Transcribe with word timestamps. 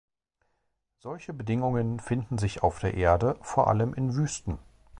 Solche 0.97 1.31
Bedingungen 1.31 1.99
finden 1.99 2.39
sich 2.39 2.63
auf 2.63 2.79
der 2.79 2.95
Erde 2.95 3.37
vor 3.43 3.67
allem 3.67 3.93
in 3.93 4.15
Wüsten. 4.15 4.57